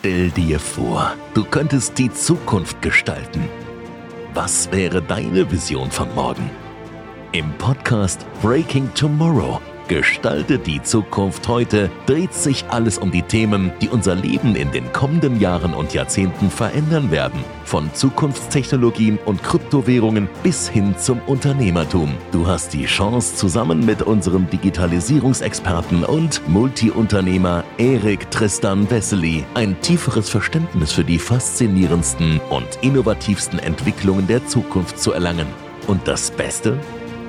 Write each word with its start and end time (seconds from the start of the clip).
Stell 0.00 0.30
dir 0.30 0.58
vor, 0.58 1.12
du 1.34 1.44
könntest 1.44 1.98
die 1.98 2.10
Zukunft 2.10 2.80
gestalten. 2.80 3.46
Was 4.32 4.72
wäre 4.72 5.02
deine 5.02 5.50
Vision 5.52 5.90
von 5.90 6.14
morgen? 6.14 6.48
Im 7.32 7.52
Podcast 7.58 8.24
Breaking 8.40 8.88
Tomorrow 8.94 9.60
Gestalte 9.90 10.60
die 10.60 10.80
Zukunft 10.80 11.48
heute 11.48 11.90
dreht 12.06 12.32
sich 12.32 12.64
alles 12.68 12.96
um 12.96 13.10
die 13.10 13.22
Themen, 13.22 13.72
die 13.80 13.88
unser 13.88 14.14
Leben 14.14 14.54
in 14.54 14.70
den 14.70 14.92
kommenden 14.92 15.40
Jahren 15.40 15.74
und 15.74 15.92
Jahrzehnten 15.92 16.48
verändern 16.48 17.10
werden. 17.10 17.40
Von 17.64 17.92
Zukunftstechnologien 17.92 19.18
und 19.24 19.42
Kryptowährungen 19.42 20.28
bis 20.44 20.68
hin 20.68 20.94
zum 20.96 21.18
Unternehmertum. 21.26 22.14
Du 22.30 22.46
hast 22.46 22.72
die 22.72 22.84
Chance, 22.84 23.34
zusammen 23.34 23.84
mit 23.84 24.02
unserem 24.02 24.48
Digitalisierungsexperten 24.48 26.04
und 26.04 26.40
Multiunternehmer 26.48 27.64
Erik 27.76 28.30
Tristan 28.30 28.88
Wessely 28.92 29.44
ein 29.54 29.80
tieferes 29.80 30.30
Verständnis 30.30 30.92
für 30.92 31.02
die 31.02 31.18
faszinierendsten 31.18 32.40
und 32.50 32.68
innovativsten 32.82 33.58
Entwicklungen 33.58 34.28
der 34.28 34.46
Zukunft 34.46 35.00
zu 35.00 35.10
erlangen. 35.10 35.48
Und 35.88 36.06
das 36.06 36.30
Beste? 36.30 36.78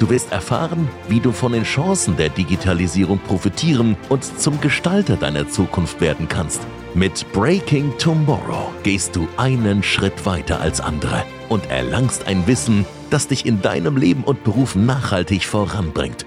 Du 0.01 0.09
wirst 0.09 0.31
erfahren, 0.31 0.89
wie 1.09 1.19
du 1.19 1.31
von 1.31 1.51
den 1.51 1.61
Chancen 1.61 2.17
der 2.17 2.29
Digitalisierung 2.29 3.19
profitieren 3.19 3.95
und 4.09 4.23
zum 4.23 4.59
Gestalter 4.59 5.15
deiner 5.15 5.47
Zukunft 5.47 6.01
werden 6.01 6.27
kannst. 6.27 6.59
Mit 6.95 7.31
Breaking 7.33 7.93
Tomorrow 7.99 8.71
gehst 8.81 9.15
du 9.15 9.27
einen 9.37 9.83
Schritt 9.83 10.25
weiter 10.25 10.59
als 10.59 10.81
andere 10.81 11.23
und 11.49 11.69
erlangst 11.69 12.25
ein 12.25 12.47
Wissen, 12.47 12.83
das 13.11 13.27
dich 13.27 13.45
in 13.45 13.61
deinem 13.61 13.95
Leben 13.95 14.23
und 14.23 14.43
Beruf 14.43 14.73
nachhaltig 14.73 15.45
voranbringt. 15.45 16.25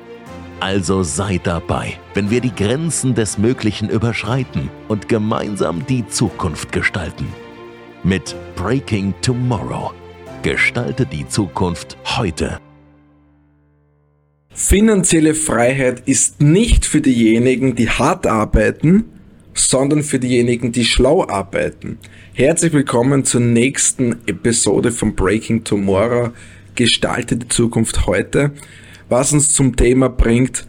Also 0.61 1.03
sei 1.03 1.41
dabei, 1.43 1.99
wenn 2.15 2.31
wir 2.31 2.41
die 2.41 2.55
Grenzen 2.55 3.17
des 3.17 3.39
Möglichen 3.39 3.89
überschreiten 3.89 4.71
und 4.87 5.09
gemeinsam 5.09 5.85
die 5.85 6.07
Zukunft 6.07 6.71
gestalten. 6.71 7.27
Mit 8.05 8.37
Breaking 8.55 9.15
Tomorrow. 9.21 9.93
Gestalte 10.43 11.07
die 11.07 11.27
Zukunft 11.27 11.97
heute. 12.17 12.61
Finanzielle 14.57 15.35
Freiheit 15.35 16.05
ist 16.07 16.41
nicht 16.41 16.87
für 16.87 17.01
diejenigen, 17.01 17.75
die 17.75 17.89
hart 17.89 18.25
arbeiten, 18.29 19.03
sondern 19.53 20.05
für 20.05 20.21
diejenigen, 20.21 20.71
die 20.71 20.85
schlau 20.85 21.27
arbeiten. 21.27 21.99
Herzlich 22.35 22.73
willkommen 22.73 23.25
zur 23.25 23.41
nächsten 23.41 24.13
Episode 24.27 24.93
von 24.93 25.17
Breaking 25.17 25.65
Tomorrow. 25.65 26.31
Gestalte 26.77 27.37
die 27.37 27.49
Zukunft 27.49 28.07
heute. 28.07 28.53
Was 29.09 29.33
uns 29.33 29.53
zum 29.53 29.75
Thema 29.75 30.09
bringt, 30.09 30.69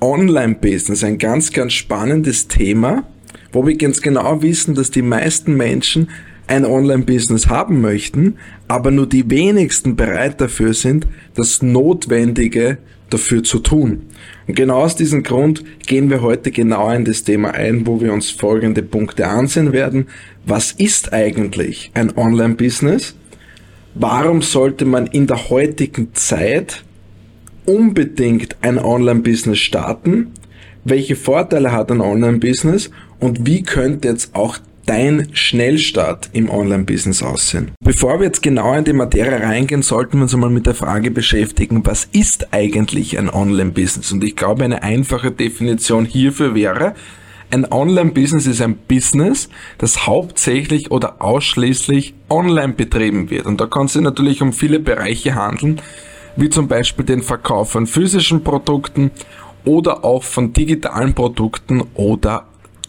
Online-Business. 0.00 1.02
Ein 1.02 1.18
ganz, 1.18 1.52
ganz 1.52 1.72
spannendes 1.72 2.46
Thema, 2.46 3.02
wo 3.50 3.66
wir 3.66 3.76
ganz 3.76 4.00
genau 4.00 4.42
wissen, 4.42 4.76
dass 4.76 4.92
die 4.92 5.02
meisten 5.02 5.56
Menschen 5.56 6.08
ein 6.46 6.64
Online-Business 6.64 7.48
haben 7.48 7.80
möchten, 7.80 8.36
aber 8.68 8.92
nur 8.92 9.08
die 9.08 9.28
wenigsten 9.28 9.96
bereit 9.96 10.40
dafür 10.40 10.72
sind, 10.72 11.08
das 11.34 11.62
Notwendige 11.62 12.78
dafür 13.10 13.42
zu 13.42 13.58
tun. 13.58 14.02
Und 14.46 14.56
genau 14.56 14.82
aus 14.82 14.96
diesem 14.96 15.22
Grund 15.22 15.64
gehen 15.86 16.10
wir 16.10 16.22
heute 16.22 16.50
genauer 16.50 16.94
in 16.94 17.04
das 17.04 17.24
Thema 17.24 17.52
ein, 17.52 17.86
wo 17.86 18.00
wir 18.00 18.12
uns 18.12 18.30
folgende 18.30 18.82
Punkte 18.82 19.26
ansehen 19.26 19.72
werden. 19.72 20.06
Was 20.46 20.72
ist 20.72 21.12
eigentlich 21.12 21.90
ein 21.94 22.16
Online-Business? 22.16 23.14
Warum 23.94 24.42
sollte 24.42 24.84
man 24.84 25.06
in 25.06 25.26
der 25.26 25.50
heutigen 25.50 26.14
Zeit 26.14 26.84
unbedingt 27.64 28.56
ein 28.60 28.78
Online-Business 28.78 29.58
starten? 29.58 30.32
Welche 30.84 31.16
Vorteile 31.16 31.72
hat 31.72 31.90
ein 31.90 32.00
Online-Business? 32.00 32.90
Und 33.20 33.46
wie 33.46 33.62
könnte 33.62 34.08
jetzt 34.08 34.34
auch 34.34 34.58
dein 34.86 35.28
Schnellstart 35.32 36.30
im 36.32 36.50
Online-Business 36.50 37.22
aussehen? 37.22 37.72
Bevor 37.82 38.20
wir 38.20 38.26
jetzt 38.26 38.42
genau 38.42 38.74
in 38.74 38.84
die 38.84 38.92
Materie 38.92 39.40
reingehen, 39.40 39.82
sollten 39.82 40.18
wir 40.18 40.22
uns 40.22 40.34
einmal 40.34 40.50
mit 40.50 40.66
der 40.66 40.74
Frage 40.74 41.10
beschäftigen, 41.10 41.84
was 41.84 42.08
ist 42.12 42.52
eigentlich 42.52 43.18
ein 43.18 43.30
Online-Business? 43.30 44.12
Und 44.12 44.24
ich 44.24 44.36
glaube, 44.36 44.64
eine 44.64 44.82
einfache 44.82 45.30
Definition 45.30 46.04
hierfür 46.04 46.54
wäre, 46.54 46.94
ein 47.50 47.70
Online-Business 47.70 48.46
ist 48.46 48.60
ein 48.62 48.76
Business, 48.76 49.48
das 49.78 50.06
hauptsächlich 50.06 50.90
oder 50.90 51.22
ausschließlich 51.22 52.14
online 52.28 52.72
betrieben 52.72 53.30
wird. 53.30 53.46
Und 53.46 53.60
da 53.60 53.66
kann 53.66 53.86
es 53.86 53.92
sich 53.92 54.02
natürlich 54.02 54.42
um 54.42 54.52
viele 54.52 54.80
Bereiche 54.80 55.36
handeln, 55.36 55.80
wie 56.36 56.48
zum 56.48 56.66
Beispiel 56.66 57.04
den 57.04 57.22
Verkauf 57.22 57.70
von 57.70 57.86
physischen 57.86 58.42
Produkten 58.42 59.12
oder 59.64 60.04
auch 60.04 60.24
von 60.24 60.52
digitalen 60.52 61.14
Produkten 61.14 61.82
oder 61.94 62.46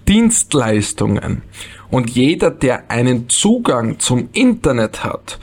Dienstleistungen. 0.07 1.41
Und 1.95 2.09
jeder, 2.09 2.51
der 2.51 2.91
einen 2.91 3.29
Zugang 3.29 3.99
zum 3.99 4.27
Internet 4.33 5.05
hat, 5.05 5.39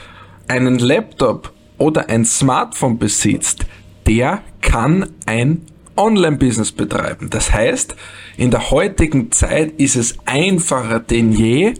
einen 0.49 0.79
Laptop 0.79 1.51
oder 1.79 2.11
ein 2.11 2.27
Smartphone 2.27 2.99
besitzt, 2.99 3.65
der 4.07 4.43
kann 4.61 5.09
ein 5.25 5.62
Online-Business 5.97 6.73
betreiben. 6.73 7.31
Das 7.31 7.55
heißt, 7.55 7.97
in 8.37 8.51
der 8.51 8.71
heutigen 8.71 9.33
Zeit 9.33 9.81
ist 9.81 9.97
es 9.97 10.19
einfacher 10.27 11.01
denn 11.01 11.33
je, 11.33 11.73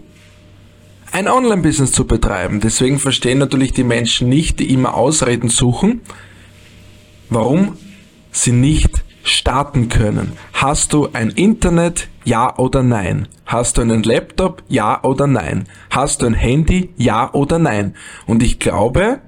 ein 1.11 1.27
Online-Business 1.27 1.91
zu 1.91 2.07
betreiben. 2.07 2.59
Deswegen 2.59 2.97
verstehen 2.97 3.37
natürlich 3.37 3.73
die 3.73 3.83
Menschen 3.83 4.27
nicht, 4.27 4.59
die 4.59 4.73
immer 4.73 4.95
Ausreden 4.95 5.49
suchen, 5.49 6.01
warum 7.29 7.77
sie 8.31 8.53
nicht 8.53 9.03
starten 9.23 9.89
können. 9.89 10.31
Hast 10.53 10.93
du 10.93 11.09
ein 11.13 11.29
Internet? 11.29 12.07
Ja 12.25 12.57
oder 12.57 12.83
nein? 12.83 13.27
Hast 13.45 13.77
du 13.77 13.81
einen 13.81 14.03
Laptop? 14.03 14.63
Ja 14.69 15.03
oder 15.03 15.27
nein? 15.27 15.65
Hast 15.89 16.21
du 16.21 16.25
ein 16.25 16.33
Handy? 16.33 16.93
Ja 16.95 17.33
oder 17.33 17.59
nein? 17.59 17.95
Und 18.25 18.41
ich 18.43 18.59
glaube, 18.59 19.19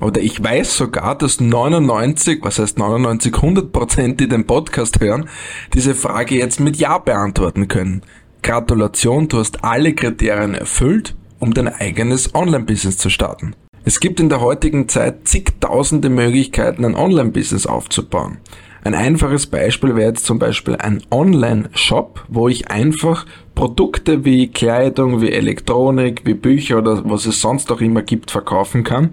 oder 0.00 0.20
ich 0.22 0.42
weiß 0.42 0.76
sogar, 0.76 1.16
dass 1.18 1.40
99, 1.40 2.38
was 2.42 2.58
heißt 2.58 2.78
99, 2.78 3.34
100 3.34 3.72
Prozent, 3.72 4.20
die 4.20 4.28
den 4.28 4.46
Podcast 4.46 5.00
hören, 5.00 5.28
diese 5.74 5.94
Frage 5.94 6.36
jetzt 6.36 6.60
mit 6.60 6.76
Ja 6.76 6.98
beantworten 6.98 7.68
können. 7.68 8.02
Gratulation, 8.42 9.28
du 9.28 9.38
hast 9.38 9.64
alle 9.64 9.94
Kriterien 9.94 10.54
erfüllt, 10.54 11.16
um 11.40 11.52
dein 11.52 11.68
eigenes 11.68 12.34
Online-Business 12.34 12.96
zu 12.96 13.10
starten. 13.10 13.54
Es 13.84 14.00
gibt 14.00 14.20
in 14.20 14.28
der 14.28 14.40
heutigen 14.40 14.88
Zeit 14.88 15.26
zigtausende 15.28 16.08
Möglichkeiten, 16.08 16.84
ein 16.84 16.94
Online-Business 16.94 17.66
aufzubauen. 17.66 18.38
Ein 18.84 18.94
einfaches 18.94 19.46
Beispiel 19.46 19.96
wäre 19.96 20.10
jetzt 20.10 20.24
zum 20.24 20.38
Beispiel 20.38 20.76
ein 20.76 21.02
Online-Shop, 21.10 22.24
wo 22.28 22.48
ich 22.48 22.70
einfach 22.70 23.26
Produkte 23.54 24.24
wie 24.24 24.48
Kleidung, 24.48 25.20
wie 25.20 25.32
Elektronik, 25.32 26.22
wie 26.24 26.34
Bücher 26.34 26.78
oder 26.78 27.02
was 27.10 27.26
es 27.26 27.40
sonst 27.40 27.72
auch 27.72 27.80
immer 27.80 28.02
gibt, 28.02 28.30
verkaufen 28.30 28.84
kann. 28.84 29.10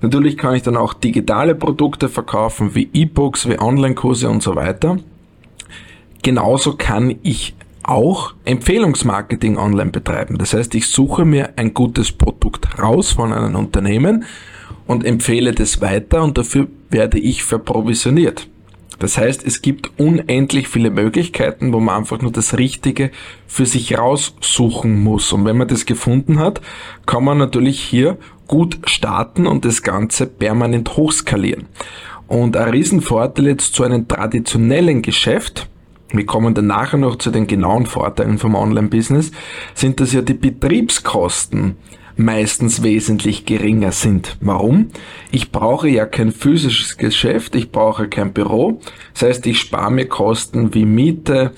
Natürlich 0.00 0.38
kann 0.38 0.54
ich 0.54 0.62
dann 0.62 0.76
auch 0.76 0.94
digitale 0.94 1.54
Produkte 1.54 2.08
verkaufen, 2.08 2.74
wie 2.74 2.88
E-Books, 2.92 3.48
wie 3.48 3.60
Online-Kurse 3.60 4.30
und 4.30 4.42
so 4.42 4.56
weiter. 4.56 4.98
Genauso 6.22 6.74
kann 6.76 7.14
ich 7.22 7.54
auch 7.82 8.34
Empfehlungsmarketing 8.44 9.58
online 9.58 9.90
betreiben. 9.90 10.38
Das 10.38 10.54
heißt, 10.54 10.74
ich 10.74 10.86
suche 10.86 11.24
mir 11.24 11.54
ein 11.56 11.74
gutes 11.74 12.12
Produkt 12.12 12.78
raus 12.78 13.12
von 13.12 13.32
einem 13.32 13.56
Unternehmen 13.56 14.24
und 14.86 15.04
empfehle 15.04 15.52
das 15.52 15.80
weiter 15.80 16.22
und 16.22 16.38
dafür 16.38 16.68
werde 16.90 17.18
ich 17.18 17.42
verprovisioniert. 17.42 18.48
Das 19.02 19.18
heißt, 19.18 19.44
es 19.44 19.62
gibt 19.62 19.90
unendlich 19.98 20.68
viele 20.68 20.88
Möglichkeiten, 20.88 21.72
wo 21.72 21.80
man 21.80 21.96
einfach 21.96 22.22
nur 22.22 22.30
das 22.30 22.56
Richtige 22.56 23.10
für 23.48 23.66
sich 23.66 23.98
raussuchen 23.98 25.00
muss. 25.02 25.32
Und 25.32 25.44
wenn 25.44 25.56
man 25.56 25.66
das 25.66 25.86
gefunden 25.86 26.38
hat, 26.38 26.60
kann 27.04 27.24
man 27.24 27.36
natürlich 27.36 27.80
hier 27.80 28.16
gut 28.46 28.78
starten 28.84 29.48
und 29.48 29.64
das 29.64 29.82
Ganze 29.82 30.26
permanent 30.26 30.96
hochskalieren. 30.96 31.66
Und 32.28 32.56
ein 32.56 32.68
Riesenvorteil 32.68 33.48
jetzt 33.48 33.74
zu 33.74 33.82
einem 33.82 34.06
traditionellen 34.06 35.02
Geschäft, 35.02 35.68
wir 36.12 36.24
kommen 36.24 36.54
dann 36.54 36.68
nachher 36.68 36.98
noch 36.98 37.16
zu 37.16 37.32
den 37.32 37.48
genauen 37.48 37.86
Vorteilen 37.86 38.38
vom 38.38 38.54
Online-Business, 38.54 39.32
sind 39.74 39.98
das 39.98 40.12
ja 40.12 40.22
die 40.22 40.34
Betriebskosten 40.34 41.74
meistens 42.16 42.82
wesentlich 42.82 43.46
geringer 43.46 43.92
sind. 43.92 44.36
Warum? 44.40 44.88
Ich 45.30 45.52
brauche 45.52 45.88
ja 45.88 46.06
kein 46.06 46.32
physisches 46.32 46.96
Geschäft, 46.96 47.54
ich 47.54 47.70
brauche 47.70 48.08
kein 48.08 48.32
Büro. 48.32 48.80
Das 49.14 49.22
heißt, 49.22 49.46
ich 49.46 49.60
spare 49.60 49.90
mir 49.90 50.06
Kosten 50.06 50.74
wie 50.74 50.84
Miete, 50.84 51.52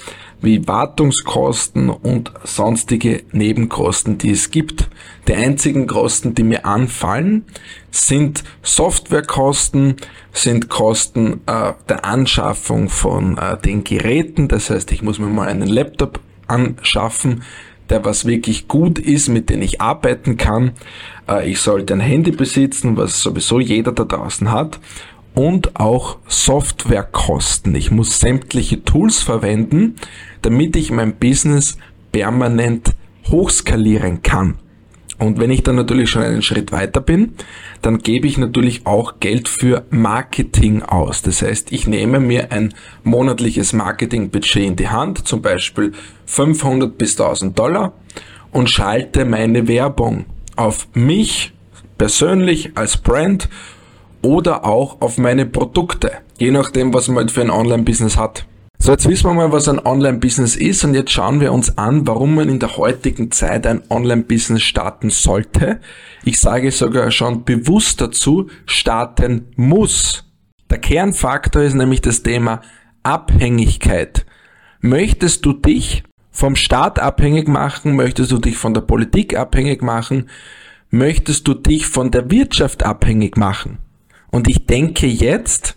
wie 0.45 0.67
Wartungskosten 0.69 1.89
und 1.89 2.33
sonstige 2.45 3.23
Nebenkosten, 3.33 4.19
die 4.19 4.31
es 4.31 4.51
gibt. 4.51 4.89
Die 5.27 5.35
einzigen 5.35 5.87
Kosten, 5.87 6.35
die 6.35 6.43
mir 6.43 6.67
anfallen, 6.67 7.47
sind 7.91 8.45
Softwarekosten, 8.63 9.97
sind 10.33 10.69
Kosten 10.69 11.41
äh, 11.47 11.73
der 11.89 12.05
Anschaffung 12.05 12.91
von 12.91 13.39
äh, 13.39 13.57
den 13.57 13.85
Geräten. 13.85 14.49
Das 14.49 14.69
heißt, 14.69 14.93
ich 14.93 15.03
muss 15.03 15.19
mir 15.19 15.27
mal 15.27 15.49
einen 15.49 15.69
Laptop 15.69 16.21
anschaffen, 16.47 17.43
der 17.91 18.05
was 18.05 18.25
wirklich 18.25 18.69
gut 18.69 18.99
ist, 18.99 19.29
mit 19.29 19.51
dem 19.51 19.63
ich 19.63 19.81
arbeiten 19.81 20.37
kann. 20.37 20.73
Äh, 21.29 21.51
ich 21.51 21.61
sollte 21.61 21.95
ein 21.95 22.01
Handy 22.01 22.31
besitzen, 22.31 22.97
was 22.97 23.23
sowieso 23.23 23.61
jeder 23.61 23.93
da 23.93 24.05
draußen 24.05 24.51
hat. 24.51 24.81
Und 25.35 25.77
auch 25.77 26.19
Softwarekosten. 26.29 27.75
Ich 27.75 27.91
muss 27.91 28.21
sämtliche 28.21 28.85
Tools 28.85 29.21
verwenden, 29.21 29.97
damit 30.43 30.77
ich 30.77 30.93
mein 30.93 31.17
Business 31.17 31.77
permanent 32.13 32.93
hochskalieren 33.27 34.23
kann. 34.23 34.59
Und 35.19 35.39
wenn 35.39 35.51
ich 35.51 35.63
dann 35.63 35.77
natürlich 35.77 36.11
schon 36.11 36.23
einen 36.23 36.43
Schritt 36.43 36.73
weiter 36.73 37.01
bin, 37.01 37.35
dann 37.83 37.99
gebe 37.99 38.27
ich 38.27 38.37
natürlich 38.37 38.87
auch 38.87 39.21
Geld 39.21 39.49
für 39.49 39.85
Marketing 39.91 40.83
aus. 40.83 41.23
Das 41.23 41.43
heißt, 41.43 41.73
ich 41.73 41.87
nehme 41.87 42.21
mir 42.21 42.51
ein 42.51 42.75
monatliches 43.05 43.73
Marketingbudget 43.73 44.65
in 44.65 44.77
die 44.77 44.89
Hand, 44.89 45.27
zum 45.27 45.41
Beispiel 45.41 45.93
500 46.27 46.99
bis 46.99 47.19
1000 47.19 47.59
Dollar 47.59 47.93
und 48.51 48.71
schalte 48.71 49.25
meine 49.25 49.69
Werbung 49.69 50.27
auf 50.57 50.89
mich 50.95 51.53
persönlich 51.99 52.73
als 52.77 52.97
Brand 52.97 53.49
oder 54.23 54.65
auch 54.65 55.01
auf 55.01 55.19
meine 55.19 55.47
Produkte, 55.47 56.13
je 56.39 56.51
nachdem, 56.51 56.95
was 56.95 57.09
man 57.09 57.29
für 57.29 57.43
ein 57.43 57.51
Online-Business 57.51 58.17
hat. 58.17 58.47
So, 58.85 58.93
jetzt 58.93 59.09
wissen 59.09 59.31
wir 59.31 59.33
mal, 59.33 59.51
was 59.51 59.67
ein 59.67 59.79
Online-Business 59.79 60.57
ist 60.57 60.85
und 60.85 60.93
jetzt 60.93 61.11
schauen 61.11 61.41
wir 61.41 61.55
uns 61.55 61.79
an, 61.79 62.07
warum 62.07 62.35
man 62.35 62.51
in 62.51 62.59
der 62.59 62.77
heutigen 62.77 63.31
Zeit 63.31 63.67
ein 63.67 63.81
Online-Business 63.89 64.63
starten 64.63 65.09
sollte. 65.09 65.81
Ich 66.23 66.39
sage 66.39 66.71
sogar 66.71 67.11
schon 67.11 67.47
bewusst 67.47 68.03
dazu, 68.03 68.51
starten 68.67 69.47
muss. 69.57 70.31
Der 70.69 70.77
Kernfaktor 70.77 71.63
ist 71.63 71.73
nämlich 71.73 72.03
das 72.03 72.23
Thema 72.23 72.61
Abhängigkeit. 73.03 74.27
Möchtest 74.81 75.47
du 75.47 75.55
dich 75.55 76.05
vom 76.31 76.55
Staat 76.55 76.99
abhängig 76.99 77.49
machen? 77.49 77.97
Möchtest 77.97 78.33
du 78.33 78.37
dich 78.37 78.59
von 78.59 78.75
der 78.75 78.83
Politik 78.83 79.35
abhängig 79.35 79.83
machen? 79.83 80.29
Möchtest 80.91 81.49
du 81.49 81.55
dich 81.55 81.87
von 81.87 82.11
der 82.11 82.31
Wirtschaft 82.31 82.83
abhängig 82.83 83.39
machen? 83.39 83.79
Und 84.31 84.47
ich 84.47 84.67
denke 84.67 85.07
jetzt, 85.07 85.75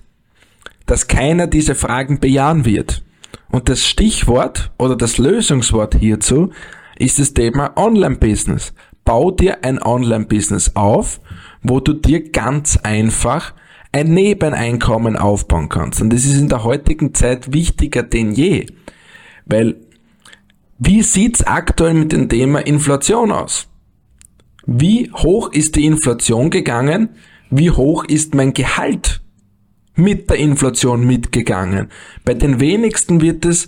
dass 0.87 1.07
keiner 1.07 1.45
diese 1.45 1.75
Fragen 1.75 2.19
bejahen 2.19 2.65
wird. 2.65 3.03
Und 3.49 3.69
das 3.69 3.85
Stichwort 3.85 4.71
oder 4.79 4.95
das 4.95 5.17
Lösungswort 5.17 5.95
hierzu 5.95 6.51
ist 6.97 7.19
das 7.19 7.33
Thema 7.33 7.77
Online-Business. 7.77 8.73
Bau 9.05 9.31
dir 9.31 9.63
ein 9.63 9.81
Online-Business 9.81 10.75
auf, 10.75 11.21
wo 11.61 11.79
du 11.79 11.93
dir 11.93 12.31
ganz 12.31 12.77
einfach 12.77 13.53
ein 13.91 14.13
Nebeneinkommen 14.13 15.15
aufbauen 15.15 15.69
kannst. 15.69 16.01
Und 16.01 16.11
das 16.11 16.25
ist 16.25 16.37
in 16.37 16.49
der 16.49 16.63
heutigen 16.63 17.13
Zeit 17.13 17.53
wichtiger 17.53 18.03
denn 18.03 18.31
je. 18.33 18.65
Weil, 19.45 19.75
wie 20.77 21.01
sieht's 21.03 21.43
aktuell 21.43 21.93
mit 21.93 22.11
dem 22.11 22.27
Thema 22.27 22.59
Inflation 22.59 23.31
aus? 23.31 23.67
Wie 24.65 25.09
hoch 25.13 25.51
ist 25.53 25.75
die 25.75 25.85
Inflation 25.85 26.49
gegangen? 26.49 27.09
Wie 27.49 27.71
hoch 27.71 28.03
ist 28.03 28.35
mein 28.35 28.53
Gehalt 28.53 29.21
mit 29.97 30.29
der 30.29 30.37
Inflation 30.37 31.05
mitgegangen. 31.05 31.89
Bei 32.23 32.33
den 32.33 32.59
wenigsten 32.59 33.19
wird 33.19 33.43
es 33.45 33.67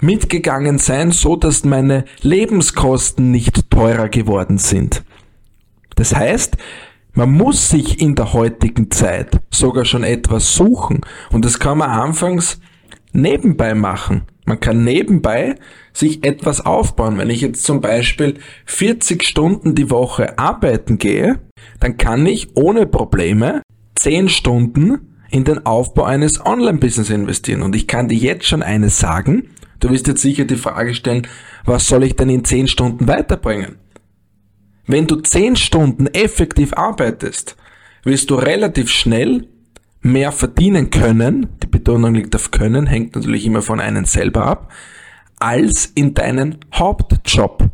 mitgegangen 0.00 0.78
sein, 0.78 1.12
so 1.12 1.36
dass 1.36 1.64
meine 1.64 2.04
Lebenskosten 2.22 3.30
nicht 3.30 3.70
teurer 3.70 4.08
geworden 4.08 4.58
sind. 4.58 5.04
Das 5.96 6.14
heißt, 6.14 6.56
man 7.12 7.30
muss 7.30 7.70
sich 7.70 8.00
in 8.00 8.16
der 8.16 8.32
heutigen 8.32 8.90
Zeit 8.90 9.40
sogar 9.50 9.84
schon 9.84 10.02
etwas 10.02 10.56
suchen 10.56 11.02
und 11.30 11.44
das 11.44 11.60
kann 11.60 11.78
man 11.78 11.90
anfangs 11.90 12.60
nebenbei 13.12 13.74
machen. 13.74 14.22
Man 14.46 14.60
kann 14.60 14.82
nebenbei 14.82 15.54
sich 15.92 16.24
etwas 16.24 16.66
aufbauen. 16.66 17.16
Wenn 17.16 17.30
ich 17.30 17.40
jetzt 17.40 17.64
zum 17.64 17.80
Beispiel 17.80 18.38
40 18.66 19.22
Stunden 19.22 19.74
die 19.74 19.90
Woche 19.90 20.38
arbeiten 20.38 20.98
gehe, 20.98 21.38
dann 21.80 21.96
kann 21.96 22.26
ich 22.26 22.56
ohne 22.56 22.86
Probleme 22.86 23.62
10 23.94 24.28
Stunden 24.28 25.13
in 25.34 25.42
den 25.42 25.66
Aufbau 25.66 26.04
eines 26.04 26.46
Online-Business 26.46 27.10
investieren. 27.10 27.62
Und 27.62 27.74
ich 27.74 27.88
kann 27.88 28.08
dir 28.08 28.16
jetzt 28.16 28.46
schon 28.46 28.62
eines 28.62 29.00
sagen. 29.00 29.50
Du 29.80 29.90
wirst 29.90 30.06
jetzt 30.06 30.22
sicher 30.22 30.44
die 30.44 30.54
Frage 30.54 30.94
stellen, 30.94 31.26
was 31.64 31.88
soll 31.88 32.04
ich 32.04 32.14
denn 32.14 32.28
in 32.28 32.44
10 32.44 32.68
Stunden 32.68 33.08
weiterbringen? 33.08 33.74
Wenn 34.86 35.08
du 35.08 35.16
10 35.16 35.56
Stunden 35.56 36.06
effektiv 36.06 36.72
arbeitest, 36.74 37.56
wirst 38.04 38.30
du 38.30 38.36
relativ 38.36 38.90
schnell 38.90 39.48
mehr 40.02 40.30
verdienen 40.30 40.90
können, 40.90 41.48
die 41.60 41.66
Betonung 41.66 42.14
liegt 42.14 42.36
auf 42.36 42.52
können, 42.52 42.86
hängt 42.86 43.16
natürlich 43.16 43.44
immer 43.44 43.62
von 43.62 43.80
einem 43.80 44.04
selber 44.04 44.46
ab, 44.46 44.70
als 45.40 45.86
in 45.86 46.14
deinen 46.14 46.58
Hauptjob, 46.72 47.70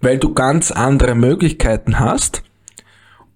weil 0.00 0.18
du 0.18 0.32
ganz 0.32 0.70
andere 0.70 1.16
Möglichkeiten 1.16 1.98
hast 1.98 2.44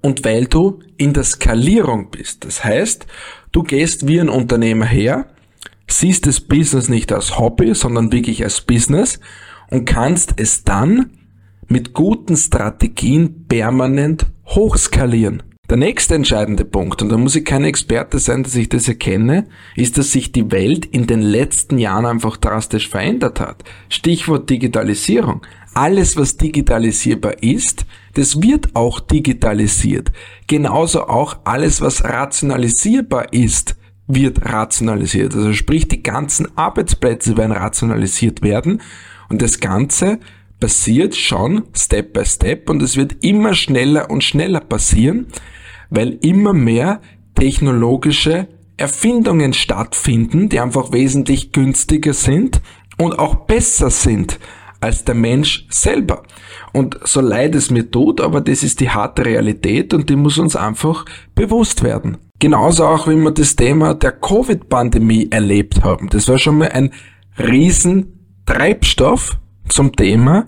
und 0.05 0.25
weil 0.25 0.47
du 0.47 0.79
in 0.97 1.13
der 1.13 1.25
Skalierung 1.25 2.11
bist. 2.11 2.45
Das 2.45 2.63
heißt, 2.63 3.07
Du 3.55 3.63
gehst 3.63 4.09
wie 4.09 4.21
ein 4.21 4.29
Unternehmer 4.29 4.85
her, 4.85 5.27
siehst 5.87 6.27
das 6.27 6.41
Business 6.41 6.89
nicht 6.89 7.13
als 7.13 7.39
Hobby, 7.39 7.73
sondern 7.77 8.11
wirklich 8.11 8.43
als 8.43 8.63
Business 8.63 9.21
und 9.71 9.85
kannst 9.85 10.35
es 10.39 10.65
dann 10.65 11.11
mit 11.69 11.95
guten 11.95 12.37
Strategien 12.37 13.47
permanent 13.47 14.27
hochskalieren. 14.47 15.45
Der 15.71 15.77
nächste 15.77 16.17
entscheidende 16.17 16.65
Punkt, 16.65 17.01
und 17.01 17.11
da 17.11 17.17
muss 17.17 17.37
ich 17.37 17.45
kein 17.45 17.63
Experte 17.63 18.19
sein, 18.19 18.43
dass 18.43 18.57
ich 18.57 18.69
das 18.69 18.89
erkenne, 18.89 19.47
ist, 19.77 19.99
dass 19.99 20.11
sich 20.11 20.33
die 20.33 20.51
Welt 20.51 20.85
in 20.85 21.07
den 21.07 21.23
letzten 21.23 21.79
Jahren 21.79 22.07
einfach 22.07 22.37
drastisch 22.37 22.89
verändert 22.89 23.39
hat. 23.39 23.63
Stichwort 23.89 24.51
Digitalisierung. 24.51 25.47
Alles, 25.75 26.17
was 26.17 26.37
digitalisierbar 26.37 27.43
ist, 27.43 27.85
das 28.15 28.41
wird 28.41 28.77
auch 28.77 29.01
digitalisiert. 29.01 30.13
Genauso 30.47 31.09
auch 31.09 31.39
alles, 31.45 31.81
was 31.81 32.05
rationalisierbar 32.05 33.33
ist, 33.33 33.77
wird 34.07 34.45
rationalisiert. 34.45 35.35
Also 35.35 35.53
sprich, 35.53 35.89
die 35.89 36.03
ganzen 36.03 36.57
Arbeitsplätze 36.57 37.37
werden 37.37 37.53
rationalisiert 37.53 38.43
werden 38.43 38.83
und 39.29 39.43
das 39.43 39.59
Ganze 39.59 40.21
passiert 40.61 41.17
schon 41.17 41.65
Step 41.75 42.13
by 42.13 42.25
Step 42.25 42.71
und 42.71 42.83
es 42.83 42.97
wird 42.97 43.25
immer 43.25 43.55
schneller 43.55 44.11
und 44.11 44.23
schneller 44.23 44.61
passieren, 44.61 45.27
weil 45.91 46.19
immer 46.23 46.53
mehr 46.53 47.01
technologische 47.35 48.49
Erfindungen 48.77 49.53
stattfinden, 49.53 50.49
die 50.49 50.61
einfach 50.61 50.93
wesentlich 50.93 51.53
günstiger 51.53 52.13
sind 52.13 52.61
und 52.99 53.19
auch 53.19 53.47
besser 53.47 53.91
sind 53.91 54.39
als 54.85 55.05
der 55.05 55.15
Mensch 55.15 55.67
selber. 55.71 56.23
Und 56.73 56.99
so 57.05 57.21
leid 57.21 57.55
es 57.55 57.71
mir 57.71 57.91
tut, 57.91 58.21
aber 58.21 58.41
das 58.41 58.63
ist 58.63 58.81
die 58.81 58.91
harte 58.91 59.25
Realität 59.25 59.95
und 59.95 60.11
die 60.11 60.17
muss 60.17 60.39
uns 60.39 60.57
einfach 60.57 61.05
bewusst 61.35 61.83
werden. 61.83 62.19
Genauso 62.39 62.87
auch, 62.87 63.09
wie 63.09 63.17
wir 63.17 63.31
das 63.31 63.57
Thema 63.57 63.95
der 63.95 64.13
Covid-Pandemie 64.13 65.29
erlebt 65.31 65.83
haben. 65.83 66.09
Das 66.11 66.29
war 66.29 66.39
schon 66.39 66.59
mal 66.59 66.69
ein 66.69 66.93
riesen 67.39 68.27
Treibstoff 68.45 69.39
zum 69.69 69.97
Thema 69.97 70.47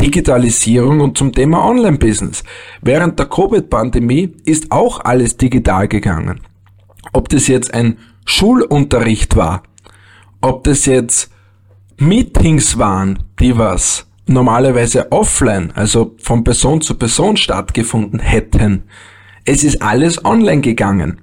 Digitalisierung 0.00 1.00
und 1.00 1.18
zum 1.18 1.32
Thema 1.32 1.64
Online-Business. 1.64 2.42
Während 2.80 3.18
der 3.18 3.26
Covid-Pandemie 3.26 4.34
ist 4.44 4.72
auch 4.72 5.00
alles 5.00 5.36
digital 5.36 5.88
gegangen. 5.88 6.40
Ob 7.12 7.28
das 7.28 7.46
jetzt 7.48 7.74
ein 7.74 7.98
Schulunterricht 8.24 9.36
war, 9.36 9.62
ob 10.40 10.64
das 10.64 10.86
jetzt 10.86 11.33
Meetings 11.98 12.78
waren, 12.78 13.18
die 13.38 13.56
was 13.56 14.06
normalerweise 14.26 15.12
offline, 15.12 15.72
also 15.74 16.14
von 16.18 16.44
Person 16.44 16.80
zu 16.80 16.94
Person 16.94 17.36
stattgefunden 17.36 18.20
hätten. 18.20 18.84
Es 19.44 19.64
ist 19.64 19.82
alles 19.82 20.24
online 20.24 20.62
gegangen. 20.62 21.20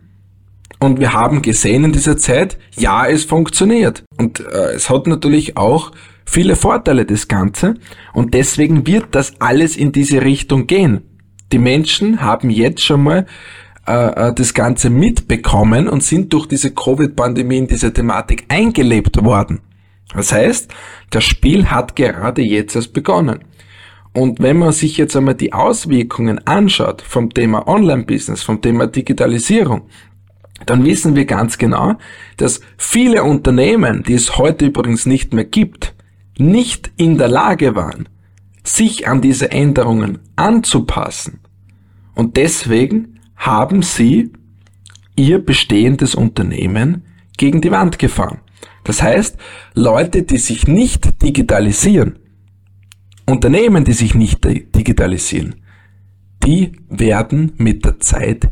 Und 0.79 0.99
wir 0.99 1.13
haben 1.13 1.41
gesehen 1.41 1.83
in 1.83 1.91
dieser 1.91 2.17
Zeit, 2.17 2.57
ja, 2.75 3.05
es 3.05 3.23
funktioniert. 3.23 4.03
Und 4.17 4.39
äh, 4.39 4.73
es 4.73 4.89
hat 4.89 5.05
natürlich 5.05 5.57
auch 5.57 5.91
viele 6.25 6.55
Vorteile, 6.55 7.05
das 7.05 7.27
Ganze. 7.27 7.75
Und 8.13 8.33
deswegen 8.33 8.87
wird 8.87 9.07
das 9.11 9.33
alles 9.39 9.77
in 9.77 9.91
diese 9.91 10.23
Richtung 10.23 10.65
gehen. 10.65 11.01
Die 11.51 11.59
Menschen 11.59 12.21
haben 12.21 12.49
jetzt 12.49 12.83
schon 12.83 13.03
mal 13.03 13.25
äh, 13.87 14.29
äh 14.29 14.33
das 14.33 14.53
Ganze 14.53 14.89
mitbekommen 14.89 15.87
und 15.87 16.01
sind 16.01 16.33
durch 16.33 16.47
diese 16.47 16.71
Covid-Pandemie 16.71 17.57
in 17.59 17.67
diese 17.67 17.93
Thematik 17.93 18.45
eingelebt 18.47 19.23
worden. 19.23 19.59
Das 20.13 20.31
heißt, 20.31 20.73
das 21.09 21.23
Spiel 21.23 21.67
hat 21.67 21.95
gerade 21.95 22.41
jetzt 22.41 22.75
erst 22.75 22.93
begonnen. 22.93 23.39
Und 24.13 24.41
wenn 24.41 24.57
man 24.57 24.73
sich 24.73 24.97
jetzt 24.97 25.15
einmal 25.15 25.35
die 25.35 25.53
Auswirkungen 25.53 26.45
anschaut 26.45 27.01
vom 27.01 27.33
Thema 27.33 27.67
Online-Business, 27.67 28.43
vom 28.43 28.61
Thema 28.61 28.87
Digitalisierung, 28.87 29.83
dann 30.65 30.85
wissen 30.85 31.15
wir 31.15 31.25
ganz 31.25 31.57
genau, 31.57 31.95
dass 32.37 32.61
viele 32.77 33.23
Unternehmen, 33.23 34.03
die 34.03 34.13
es 34.13 34.37
heute 34.37 34.65
übrigens 34.65 35.05
nicht 35.05 35.33
mehr 35.33 35.45
gibt, 35.45 35.95
nicht 36.37 36.91
in 36.97 37.17
der 37.17 37.29
Lage 37.29 37.75
waren, 37.75 38.09
sich 38.63 39.07
an 39.07 39.21
diese 39.21 39.51
Änderungen 39.51 40.19
anzupassen. 40.35 41.39
Und 42.13 42.37
deswegen 42.37 43.19
haben 43.37 43.81
sie 43.81 44.31
ihr 45.15 45.43
bestehendes 45.43 46.15
Unternehmen 46.15 47.05
gegen 47.37 47.61
die 47.61 47.71
Wand 47.71 47.97
gefahren. 47.97 48.39
Das 48.83 49.01
heißt, 49.01 49.37
Leute, 49.73 50.23
die 50.23 50.37
sich 50.37 50.67
nicht 50.67 51.21
digitalisieren, 51.21 52.19
Unternehmen, 53.27 53.85
die 53.85 53.93
sich 53.93 54.15
nicht 54.15 54.43
digitalisieren, 54.43 55.55
die 56.43 56.73
werden 56.89 57.53
mit 57.57 57.85
der 57.85 57.99
Zeit 57.99 58.49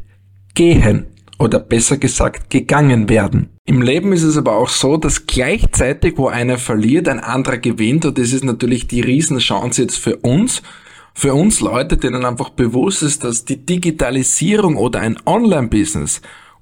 gehen. 0.54 1.08
oder 1.40 1.60
besser 1.60 1.98
gesagt 1.98 2.50
gegangen 2.50 3.08
werden. 3.08 3.50
Im 3.66 3.82
Leben 3.82 4.12
ist 4.12 4.24
es 4.24 4.38
aber 4.38 4.58
auch 4.58 4.68
so, 4.68 4.98
dass 4.98 5.26
gleichzeitig, 5.26 6.18
wo 6.18 6.28
einer 6.28 6.58
verliert, 6.58 7.08
ein 7.08 7.20
anderer 7.20 7.58
gewinnt 7.58 8.06
und 8.06 8.18
das 8.18 8.34
ist 8.34 8.44
natürlich 8.44 8.88
die 8.88 9.02
Riesenchance 9.02 9.82
jetzt 9.82 9.98
für 9.98 10.18
uns, 10.18 10.62
für 11.14 11.34
uns 11.34 11.62
Leute, 11.62 11.98
denen 11.98 12.26
einfach 12.26 12.50
bewusst 12.50 13.04
ist, 13.04 13.24
dass 13.24 13.46
die 13.46 13.66
Digitalisierung 13.66 14.76
oder 14.76 15.00
ein 15.00 15.18
Online-Business 15.26 16.22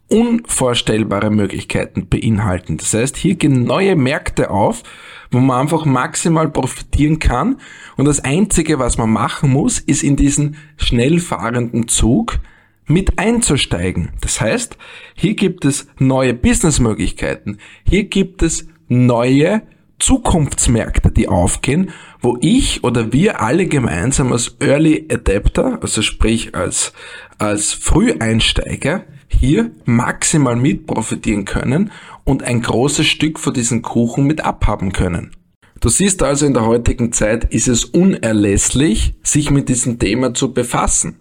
unvorstellbare 0.10 1.30
Möglichkeiten 1.30 2.08
beinhalten. 2.08 2.78
Das 2.78 2.94
heißt, 2.94 3.18
hier 3.18 3.36
gehen 3.36 3.64
neue 3.64 3.96
Märkte 3.96 4.50
auf, 4.50 4.84
wo 5.32 5.40
man 5.40 5.62
einfach 5.62 5.86
maximal 5.86 6.50
profitieren 6.50 7.20
kann. 7.20 7.58
Und 7.98 8.06
das 8.06 8.24
Einzige, 8.24 8.80
was 8.80 8.98
man 8.98 9.10
machen 9.10 9.52
muss, 9.52 9.80
ist 9.80 10.04
in 10.04 10.16
diesen 10.16 10.56
schnell 10.78 11.20
fahrenden 11.20 11.88
Zug 11.88 12.40
mit 12.86 13.20
einzusteigen. 13.20 14.14
Das 14.22 14.40
heißt, 14.40 14.78
hier 15.14 15.36
gibt 15.36 15.66
es 15.66 15.88
neue 16.00 16.34
Businessmöglichkeiten. 16.34 17.60
Hier 17.88 18.06
gibt 18.06 18.44
es 18.44 18.68
neue 18.88 19.64
Zukunftsmärkte, 20.00 21.12
die 21.12 21.28
aufgehen, 21.28 21.92
wo 22.22 22.38
ich 22.40 22.84
oder 22.84 23.12
wir 23.12 23.42
alle 23.42 23.66
gemeinsam 23.66 24.32
als 24.32 24.56
Early 24.60 25.08
Adapter, 25.12 25.80
also 25.82 26.02
sprich 26.02 26.56
als, 26.56 26.94
als 27.40 27.74
Früheinsteiger, 27.74 29.04
hier 29.39 29.72
maximal 29.86 30.56
mit 30.56 30.88
profitieren 30.88 31.46
können 31.46 31.91
und 32.24 32.44
ein 32.44 32.62
großes 32.62 33.06
Stück 33.06 33.39
von 33.39 33.53
diesem 33.53 33.82
Kuchen 33.82 34.25
mit 34.25 34.41
abhaben 34.44 34.91
können. 34.91 35.32
Du 35.79 35.89
siehst 35.89 36.24
also 36.24 36.46
in 36.46 36.53
der 36.53 36.65
heutigen 36.65 37.13
Zeit 37.13 37.44
ist 37.46 37.67
es 37.67 37.86
unerlässlich, 37.86 39.13
sich 39.22 39.51
mit 39.51 39.70
diesem 39.70 40.00
Thema 40.00 40.34
zu 40.34 40.53
befassen. 40.53 41.17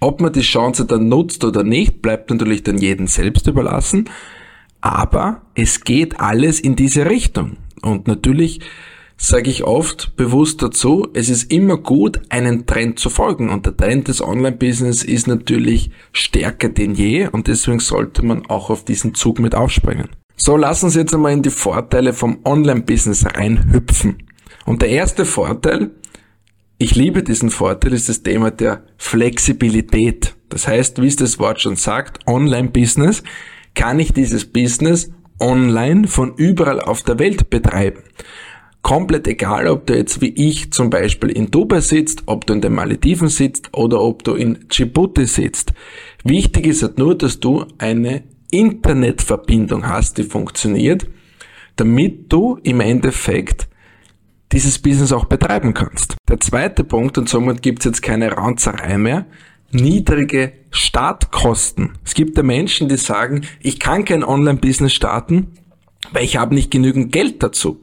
Ob 0.00 0.20
man 0.20 0.32
die 0.32 0.42
Chance 0.42 0.84
dann 0.84 1.08
nutzt 1.08 1.44
oder 1.44 1.64
nicht, 1.64 2.02
bleibt 2.02 2.28
natürlich 2.30 2.62
dann 2.62 2.76
jedem 2.76 3.06
selbst 3.06 3.46
überlassen. 3.46 4.10
Aber 4.82 5.40
es 5.54 5.80
geht 5.84 6.20
alles 6.20 6.60
in 6.60 6.76
diese 6.76 7.06
Richtung. 7.06 7.56
Und 7.80 8.06
natürlich 8.06 8.60
sage 9.26 9.50
ich 9.50 9.64
oft 9.64 10.16
bewusst 10.16 10.60
dazu, 10.60 11.08
es 11.14 11.30
ist 11.30 11.50
immer 11.50 11.78
gut, 11.78 12.20
einen 12.28 12.66
Trend 12.66 12.98
zu 12.98 13.08
folgen. 13.08 13.48
Und 13.48 13.64
der 13.64 13.76
Trend 13.76 14.08
des 14.08 14.20
Online-Business 14.20 15.02
ist 15.02 15.26
natürlich 15.26 15.90
stärker 16.12 16.68
denn 16.68 16.94
je 16.94 17.28
und 17.28 17.48
deswegen 17.48 17.80
sollte 17.80 18.24
man 18.24 18.46
auch 18.46 18.68
auf 18.68 18.84
diesen 18.84 19.14
Zug 19.14 19.38
mit 19.38 19.54
aufspringen. 19.54 20.10
So, 20.36 20.56
lassen 20.56 20.90
Sie 20.90 20.98
jetzt 20.98 21.14
einmal 21.14 21.32
in 21.32 21.42
die 21.42 21.50
Vorteile 21.50 22.12
vom 22.12 22.40
Online-Business 22.44 23.24
reinhüpfen. 23.24 24.24
Und 24.66 24.82
der 24.82 24.90
erste 24.90 25.24
Vorteil, 25.24 25.92
ich 26.76 26.94
liebe 26.94 27.22
diesen 27.22 27.50
Vorteil, 27.50 27.94
ist 27.94 28.08
das 28.10 28.22
Thema 28.22 28.50
der 28.50 28.82
Flexibilität. 28.98 30.34
Das 30.50 30.68
heißt, 30.68 31.00
wie 31.00 31.06
es 31.06 31.16
das 31.16 31.38
Wort 31.38 31.62
schon 31.62 31.76
sagt, 31.76 32.26
Online-Business, 32.26 33.22
kann 33.74 34.00
ich 34.00 34.12
dieses 34.12 34.44
Business 34.44 35.12
online 35.40 36.08
von 36.08 36.34
überall 36.36 36.80
auf 36.80 37.02
der 37.02 37.18
Welt 37.18 37.48
betreiben 37.48 38.02
komplett 38.84 39.26
egal, 39.26 39.66
ob 39.66 39.86
du 39.86 39.96
jetzt 39.96 40.20
wie 40.20 40.28
ich 40.28 40.70
zum 40.70 40.90
Beispiel 40.90 41.30
in 41.30 41.50
Dubai 41.50 41.80
sitzt, 41.80 42.22
ob 42.26 42.46
du 42.46 42.52
in 42.52 42.60
den 42.60 42.74
Malediven 42.74 43.28
sitzt 43.28 43.70
oder 43.72 44.00
ob 44.00 44.22
du 44.22 44.34
in 44.34 44.66
Djibouti 44.68 45.26
sitzt. 45.26 45.72
Wichtig 46.22 46.66
ist 46.66 46.82
halt 46.82 46.98
nur, 46.98 47.16
dass 47.16 47.40
du 47.40 47.64
eine 47.78 48.22
Internetverbindung 48.50 49.88
hast, 49.88 50.18
die 50.18 50.22
funktioniert, 50.22 51.06
damit 51.76 52.30
du 52.30 52.58
im 52.62 52.80
Endeffekt 52.80 53.68
dieses 54.52 54.78
Business 54.78 55.12
auch 55.12 55.24
betreiben 55.24 55.72
kannst. 55.72 56.16
Der 56.28 56.38
zweite 56.38 56.84
Punkt, 56.84 57.16
und 57.16 57.28
somit 57.28 57.62
gibt's 57.62 57.86
jetzt 57.86 58.02
keine 58.02 58.36
Ranzerei 58.36 58.98
mehr, 58.98 59.24
niedrige 59.72 60.52
Startkosten. 60.70 61.92
Es 62.04 62.12
gibt 62.12 62.36
ja 62.36 62.42
Menschen, 62.42 62.90
die 62.90 62.98
sagen, 62.98 63.46
ich 63.60 63.80
kann 63.80 64.04
kein 64.04 64.22
Online-Business 64.22 64.92
starten, 64.92 65.52
weil 66.12 66.24
ich 66.24 66.36
habe 66.36 66.54
nicht 66.54 66.70
genügend 66.70 67.12
Geld 67.12 67.42
dazu. 67.42 67.80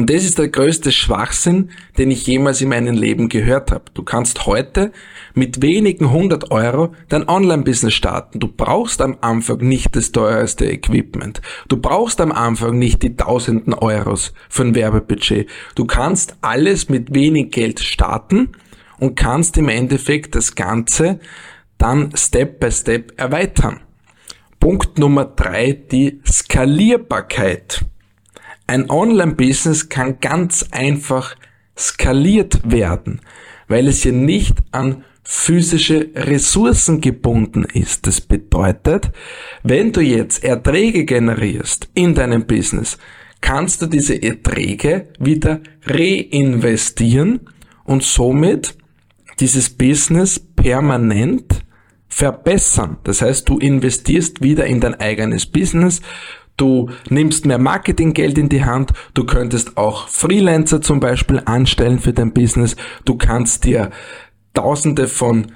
Und 0.00 0.08
das 0.08 0.24
ist 0.24 0.38
der 0.38 0.48
größte 0.48 0.92
Schwachsinn, 0.92 1.72
den 1.98 2.10
ich 2.10 2.26
jemals 2.26 2.62
in 2.62 2.70
meinem 2.70 2.94
Leben 2.94 3.28
gehört 3.28 3.70
habe. 3.70 3.84
Du 3.92 4.02
kannst 4.02 4.46
heute 4.46 4.92
mit 5.34 5.60
wenigen 5.60 6.10
hundert 6.10 6.50
Euro 6.50 6.94
dein 7.10 7.28
Online-Business 7.28 7.92
starten. 7.92 8.40
Du 8.40 8.48
brauchst 8.48 9.02
am 9.02 9.18
Anfang 9.20 9.58
nicht 9.58 9.94
das 9.94 10.10
teuerste 10.10 10.64
Equipment. 10.64 11.42
Du 11.68 11.76
brauchst 11.76 12.22
am 12.22 12.32
Anfang 12.32 12.78
nicht 12.78 13.02
die 13.02 13.14
tausenden 13.14 13.74
Euros 13.74 14.32
für 14.48 14.62
ein 14.62 14.74
Werbebudget. 14.74 15.50
Du 15.74 15.84
kannst 15.84 16.34
alles 16.40 16.88
mit 16.88 17.14
wenig 17.14 17.50
Geld 17.50 17.78
starten 17.80 18.52
und 19.00 19.16
kannst 19.16 19.58
im 19.58 19.68
Endeffekt 19.68 20.34
das 20.34 20.54
Ganze 20.54 21.20
dann 21.76 22.16
Step 22.16 22.58
by 22.58 22.72
Step 22.72 23.20
erweitern. 23.20 23.80
Punkt 24.60 24.98
Nummer 24.98 25.26
drei, 25.26 25.72
die 25.74 26.22
Skalierbarkeit. 26.26 27.84
Ein 28.70 28.88
Online-Business 28.88 29.88
kann 29.88 30.20
ganz 30.20 30.64
einfach 30.70 31.34
skaliert 31.76 32.70
werden, 32.70 33.20
weil 33.66 33.88
es 33.88 34.04
hier 34.04 34.12
nicht 34.12 34.58
an 34.70 35.02
physische 35.24 36.10
Ressourcen 36.14 37.00
gebunden 37.00 37.64
ist. 37.64 38.06
Das 38.06 38.20
bedeutet, 38.20 39.10
wenn 39.64 39.90
du 39.90 40.00
jetzt 40.00 40.44
Erträge 40.44 41.04
generierst 41.04 41.90
in 41.94 42.14
deinem 42.14 42.46
Business, 42.46 42.96
kannst 43.40 43.82
du 43.82 43.86
diese 43.86 44.22
Erträge 44.22 45.08
wieder 45.18 45.62
reinvestieren 45.86 47.40
und 47.82 48.04
somit 48.04 48.76
dieses 49.40 49.68
Business 49.70 50.38
permanent 50.38 51.64
verbessern. 52.06 52.98
Das 53.02 53.20
heißt, 53.20 53.48
du 53.48 53.58
investierst 53.58 54.42
wieder 54.42 54.66
in 54.66 54.80
dein 54.80 54.94
eigenes 54.94 55.46
Business, 55.46 56.02
Du 56.60 56.90
nimmst 57.08 57.46
mehr 57.46 57.56
Marketinggeld 57.56 58.36
in 58.36 58.50
die 58.50 58.66
Hand. 58.66 58.92
Du 59.14 59.24
könntest 59.24 59.78
auch 59.78 60.08
Freelancer 60.08 60.82
zum 60.82 61.00
Beispiel 61.00 61.40
anstellen 61.46 62.00
für 62.00 62.12
dein 62.12 62.34
Business. 62.34 62.76
Du 63.06 63.16
kannst 63.16 63.64
dir 63.64 63.88
Tausende 64.52 65.08
von 65.08 65.52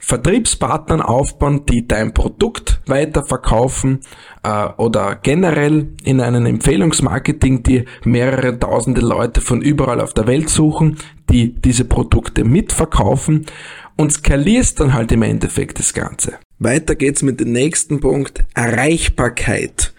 Vertriebspartnern 0.00 1.02
aufbauen, 1.02 1.66
die 1.66 1.86
dein 1.86 2.14
Produkt 2.14 2.80
weiterverkaufen 2.86 4.00
äh, 4.42 4.68
oder 4.78 5.16
generell 5.16 5.88
in 6.02 6.22
einem 6.22 6.46
Empfehlungsmarketing 6.46 7.62
die 7.62 7.84
mehrere 8.04 8.58
tausende 8.58 9.02
Leute 9.02 9.42
von 9.42 9.60
überall 9.60 10.00
auf 10.00 10.14
der 10.14 10.26
Welt 10.26 10.48
suchen, 10.48 10.96
die 11.28 11.52
diese 11.52 11.84
Produkte 11.84 12.44
mitverkaufen 12.44 13.44
und 13.96 14.12
skalierst 14.12 14.80
dann 14.80 14.94
halt 14.94 15.12
im 15.12 15.22
Endeffekt 15.22 15.78
das 15.78 15.92
Ganze. 15.92 16.38
Weiter 16.58 16.94
geht's 16.94 17.22
mit 17.22 17.38
dem 17.40 17.52
nächsten 17.52 18.00
Punkt, 18.00 18.44
Erreichbarkeit. 18.54 19.92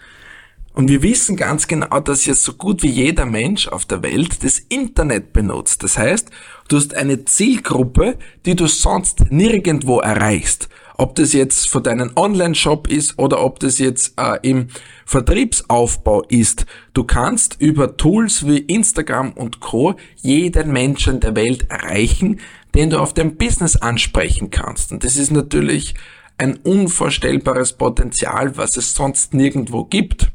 Und 0.72 0.88
wir 0.88 1.02
wissen 1.02 1.36
ganz 1.36 1.66
genau, 1.66 1.98
dass 2.00 2.26
jetzt 2.26 2.44
so 2.44 2.52
gut 2.52 2.82
wie 2.82 2.90
jeder 2.90 3.26
Mensch 3.26 3.66
auf 3.66 3.86
der 3.86 4.02
Welt 4.02 4.44
das 4.44 4.58
Internet 4.58 5.32
benutzt. 5.32 5.82
Das 5.82 5.98
heißt, 5.98 6.30
du 6.68 6.76
hast 6.76 6.94
eine 6.94 7.24
Zielgruppe, 7.24 8.16
die 8.46 8.54
du 8.54 8.66
sonst 8.66 9.30
nirgendwo 9.30 9.98
erreichst. 9.98 10.68
Ob 10.96 11.16
das 11.16 11.32
jetzt 11.32 11.68
für 11.68 11.80
deinen 11.80 12.12
Online-Shop 12.14 12.86
ist 12.86 13.18
oder 13.18 13.42
ob 13.42 13.58
das 13.58 13.78
jetzt 13.78 14.14
äh, 14.18 14.38
im 14.42 14.68
Vertriebsaufbau 15.06 16.22
ist. 16.28 16.66
Du 16.92 17.04
kannst 17.04 17.56
über 17.58 17.96
Tools 17.96 18.46
wie 18.46 18.58
Instagram 18.58 19.32
und 19.32 19.60
Co. 19.60 19.96
jeden 20.16 20.72
Menschen 20.72 21.18
der 21.18 21.34
Welt 21.34 21.68
erreichen, 21.68 22.38
den 22.74 22.90
du 22.90 23.00
auf 23.00 23.12
dein 23.12 23.36
Business 23.36 23.76
ansprechen 23.76 24.50
kannst. 24.50 24.92
Und 24.92 25.02
das 25.02 25.16
ist 25.16 25.32
natürlich 25.32 25.94
ein 26.38 26.56
unvorstellbares 26.56 27.72
Potenzial, 27.72 28.56
was 28.56 28.76
es 28.76 28.94
sonst 28.94 29.34
nirgendwo 29.34 29.84
gibt. 29.84 30.30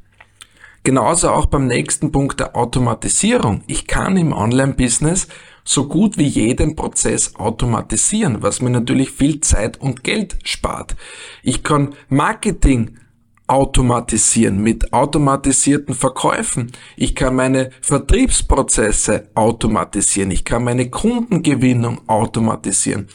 Genauso 0.86 1.32
auch 1.32 1.48
beim 1.48 1.66
nächsten 1.66 2.12
Punkt 2.12 2.40
der 2.40 2.56
Automatisierung. 2.56 3.64
Ich 3.66 3.88
kann 3.88 4.18
im 4.18 4.32
Online-Business 4.32 5.28
so 5.64 5.88
gut 5.88 6.20
wie 6.20 6.28
jeden 6.28 6.76
Prozess 6.76 7.36
automatisieren, 7.38 8.44
was 8.44 8.62
mir 8.62 8.70
natürlich 8.70 9.10
viel 9.10 9.42
Zeit 9.42 9.82
und 9.82 10.04
Geld 10.04 10.38
spart. 10.44 10.96
Ich 11.42 11.64
kann 11.64 11.96
Marketing 12.08 13.00
automatisieren 13.48 14.62
mit 14.62 14.94
automatisierten 14.94 15.96
Verkäufen. 15.96 16.72
Ich 16.98 17.16
kann 17.16 17.36
meine 17.36 17.72
Vertriebsprozesse 17.82 19.30
automatisieren. 19.34 20.30
Ich 20.30 20.46
kann 20.46 20.64
meine 20.64 20.92
Kundengewinnung 20.92 22.08
automatisieren 22.08 23.08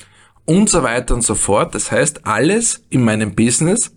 und 0.45 0.69
so 0.69 0.83
weiter 0.83 1.15
und 1.15 1.23
so 1.23 1.37
fort. 1.37 1.77
Das 1.77 1.93
heißt, 1.93 2.27
alles 2.27 2.85
in 2.91 3.05
meinem 3.05 3.37
Business 3.37 3.95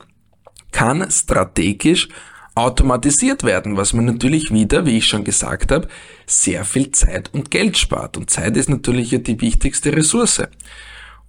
kann 0.72 1.10
strategisch 1.10 2.10
automatisiert 2.56 3.44
werden, 3.44 3.78
was 3.78 3.94
man 3.94 4.06
natürlich 4.06 4.52
wieder, 4.52 4.86
wie 4.86 4.98
ich 4.98 5.08
schon 5.08 5.24
gesagt 5.24 5.72
habe, 5.72 5.88
sehr 6.28 6.66
viel 6.66 6.92
Zeit 6.92 7.34
und 7.34 7.52
Geld 7.52 7.78
spart. 7.78 8.18
Und 8.18 8.30
Zeit 8.30 8.56
ist 8.58 8.70
natürlich 8.70 9.12
ja 9.12 9.18
die 9.18 9.42
wichtigste 9.42 9.96
Ressource. 9.96 10.44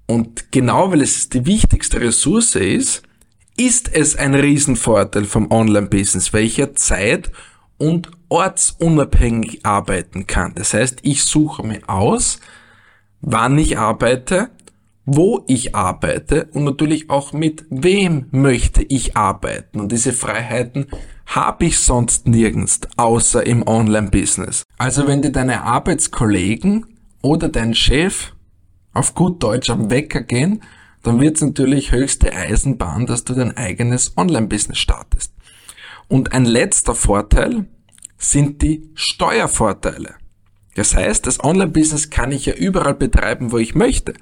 Und 0.06 0.52
genau 0.52 0.90
weil 0.90 1.00
es 1.00 1.30
die 1.30 1.46
wichtigste 1.46 2.00
Ressource 2.00 2.56
ist, 2.56 3.02
ist 3.56 3.94
es 3.94 4.16
ein 4.16 4.34
Riesenvorteil 4.34 5.24
vom 5.24 5.50
Online-Business, 5.50 6.32
welcher 6.32 6.74
Zeit 6.74 7.30
und 7.78 8.10
ortsunabhängig 8.28 9.64
arbeiten 9.64 10.26
kann. 10.26 10.54
Das 10.54 10.74
heißt, 10.74 10.98
ich 11.02 11.24
suche 11.24 11.66
mir 11.66 11.80
aus, 11.88 12.40
wann 13.20 13.56
ich 13.58 13.78
arbeite 13.78 14.50
wo 15.06 15.44
ich 15.46 15.74
arbeite 15.74 16.48
und 16.52 16.64
natürlich 16.64 17.10
auch 17.10 17.32
mit 17.32 17.64
wem 17.68 18.26
möchte 18.30 18.82
ich 18.82 19.16
arbeiten. 19.16 19.80
Und 19.80 19.92
diese 19.92 20.12
Freiheiten 20.12 20.86
habe 21.26 21.66
ich 21.66 21.78
sonst 21.78 22.26
nirgends, 22.26 22.80
außer 22.96 23.44
im 23.46 23.66
Online-Business. 23.66 24.64
Also 24.78 25.06
wenn 25.06 25.22
dir 25.22 25.32
deine 25.32 25.62
Arbeitskollegen 25.62 26.86
oder 27.22 27.48
dein 27.48 27.74
Chef 27.74 28.32
auf 28.92 29.14
gut 29.14 29.42
Deutsch 29.42 29.70
am 29.70 29.90
Wecker 29.90 30.22
gehen, 30.22 30.62
dann 31.02 31.20
wird 31.20 31.36
es 31.36 31.42
natürlich 31.42 31.92
höchste 31.92 32.32
Eisenbahn, 32.32 33.06
dass 33.06 33.24
du 33.24 33.34
dein 33.34 33.56
eigenes 33.56 34.16
Online-Business 34.16 34.78
startest. 34.78 35.34
Und 36.08 36.32
ein 36.32 36.44
letzter 36.44 36.94
Vorteil 36.94 37.66
sind 38.16 38.62
die 38.62 38.90
Steuervorteile. 38.94 40.14
Das 40.74 40.94
heißt, 40.94 41.26
das 41.26 41.42
Online-Business 41.42 42.10
kann 42.10 42.32
ich 42.32 42.46
ja 42.46 42.54
überall 42.54 42.94
betreiben, 42.94 43.52
wo 43.52 43.58
ich 43.58 43.74
möchte. 43.74 44.14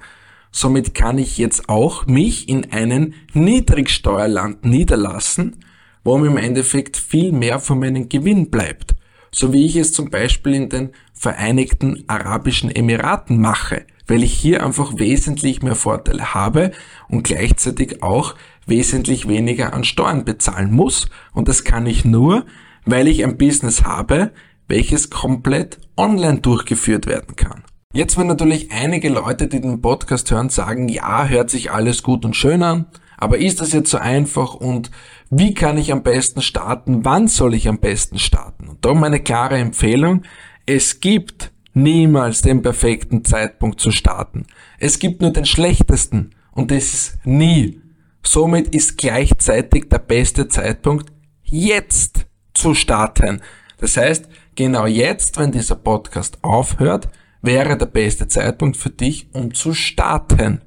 Somit 0.55 0.93
kann 0.93 1.17
ich 1.17 1.39
jetzt 1.39 1.67
auch 1.67 2.05
mich 2.05 2.47
in 2.47 2.71
einen 2.71 3.15
Niedrigsteuerland 3.33 4.63
niederlassen, 4.63 5.57
wo 6.03 6.17
mir 6.19 6.27
im 6.27 6.37
Endeffekt 6.37 6.95
viel 6.95 7.31
mehr 7.31 7.59
von 7.59 7.79
meinem 7.79 8.07
Gewinn 8.07 8.51
bleibt. 8.51 8.93
So 9.31 9.51
wie 9.51 9.65
ich 9.65 9.75
es 9.75 9.93
zum 9.93 10.11
Beispiel 10.11 10.53
in 10.53 10.69
den 10.69 10.91
Vereinigten 11.11 12.03
Arabischen 12.05 12.69
Emiraten 12.69 13.41
mache, 13.41 13.87
weil 14.05 14.21
ich 14.21 14.33
hier 14.33 14.63
einfach 14.63 14.99
wesentlich 14.99 15.63
mehr 15.63 15.75
Vorteile 15.75 16.35
habe 16.35 16.71
und 17.09 17.23
gleichzeitig 17.23 18.03
auch 18.03 18.35
wesentlich 18.67 19.27
weniger 19.27 19.73
an 19.73 19.83
Steuern 19.83 20.23
bezahlen 20.23 20.71
muss. 20.71 21.09
Und 21.33 21.47
das 21.47 21.63
kann 21.63 21.87
ich 21.87 22.05
nur, 22.05 22.45
weil 22.85 23.07
ich 23.07 23.23
ein 23.23 23.39
Business 23.39 23.83
habe, 23.83 24.31
welches 24.67 25.09
komplett 25.09 25.79
online 25.97 26.41
durchgeführt 26.41 27.07
werden 27.07 27.35
kann. 27.35 27.63
Jetzt 27.95 28.17
werden 28.17 28.29
natürlich 28.29 28.71
einige 28.71 29.07
Leute, 29.07 29.47
die 29.47 29.61
den 29.61 29.79
Podcast 29.79 30.31
hören, 30.31 30.49
sagen, 30.49 30.89
ja, 30.89 31.27
hört 31.27 31.51
sich 31.51 31.69
alles 31.69 32.01
gut 32.01 32.25
und 32.25 32.35
schön 32.35 32.63
an, 32.63 32.87
aber 33.17 33.37
ist 33.37 33.61
das 33.61 33.71
jetzt 33.71 33.91
so 33.91 33.99
einfach 33.99 34.55
und 34.55 34.89
wie 35.29 35.53
kann 35.53 35.77
ich 35.77 35.91
am 35.91 36.01
besten 36.01 36.41
starten? 36.41 37.05
Wann 37.05 37.27
soll 37.27 37.53
ich 37.53 37.67
am 37.67 37.77
besten 37.77 38.17
starten? 38.17 38.67
Und 38.67 38.83
darum 38.83 38.99
meine 38.99 39.19
klare 39.19 39.59
Empfehlung, 39.59 40.23
es 40.65 41.01
gibt 41.01 41.51
niemals 41.75 42.41
den 42.41 42.63
perfekten 42.63 43.23
Zeitpunkt 43.25 43.79
zu 43.79 43.91
starten. 43.91 44.47
Es 44.79 44.97
gibt 44.97 45.21
nur 45.21 45.29
den 45.29 45.45
schlechtesten 45.45 46.31
und 46.51 46.71
das 46.71 46.95
ist 46.95 47.19
nie. 47.25 47.79
Somit 48.23 48.73
ist 48.73 48.97
gleichzeitig 48.97 49.89
der 49.89 49.99
beste 49.99 50.47
Zeitpunkt 50.47 51.11
jetzt 51.43 52.25
zu 52.55 52.73
starten. 52.73 53.41
Das 53.77 53.97
heißt, 53.97 54.27
genau 54.55 54.87
jetzt, 54.87 55.37
wenn 55.37 55.51
dieser 55.51 55.75
Podcast 55.75 56.39
aufhört, 56.41 57.09
wäre 57.43 57.77
der 57.77 57.85
beste 57.85 58.27
Zeitpunkt 58.27 58.77
für 58.77 58.89
dich, 58.89 59.27
um 59.33 59.53
zu 59.53 59.75
starten. 59.75 60.61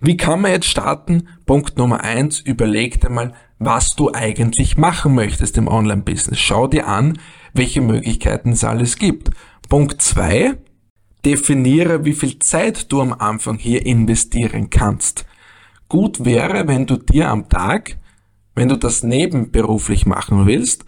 Wie 0.00 0.16
kann 0.16 0.40
man 0.40 0.52
jetzt 0.52 0.68
starten? 0.68 1.28
Punkt 1.44 1.76
Nummer 1.76 2.02
eins: 2.02 2.40
überleg 2.40 3.00
dir 3.00 3.10
mal, 3.10 3.34
was 3.58 3.90
du 3.96 4.12
eigentlich 4.14 4.78
machen 4.78 5.14
möchtest 5.14 5.58
im 5.58 5.68
Online-Business. 5.68 6.38
Schau 6.38 6.68
dir 6.68 6.86
an, 6.86 7.18
welche 7.52 7.80
Möglichkeiten 7.80 8.52
es 8.52 8.64
alles 8.64 8.96
gibt. 8.96 9.30
Punkt 9.68 10.00
zwei: 10.00 10.54
definiere, 11.24 12.04
wie 12.04 12.12
viel 12.12 12.38
Zeit 12.38 12.90
du 12.92 13.02
am 13.02 13.12
Anfang 13.12 13.58
hier 13.58 13.84
investieren 13.84 14.70
kannst. 14.70 15.26
Gut 15.88 16.24
wäre, 16.24 16.68
wenn 16.68 16.86
du 16.86 16.96
dir 16.96 17.28
am 17.28 17.48
Tag, 17.48 17.96
wenn 18.54 18.68
du 18.68 18.76
das 18.76 19.02
nebenberuflich 19.02 20.06
machen 20.06 20.46
willst, 20.46 20.84